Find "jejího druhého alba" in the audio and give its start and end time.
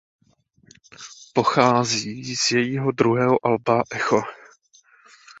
2.51-3.83